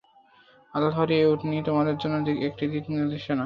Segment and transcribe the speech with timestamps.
[0.73, 2.63] আল্লাহর এ উটনী তোমাদের জন্যে একটি
[2.91, 3.37] নিদর্শন।